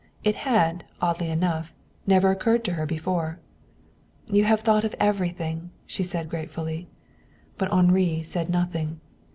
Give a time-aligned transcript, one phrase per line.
[0.23, 1.71] It had, oddly enough,
[2.07, 3.37] never occurred to her before.
[4.25, 6.87] "You have thought of everything," she said gratefully.
[7.59, 8.99] But Henri said nothing.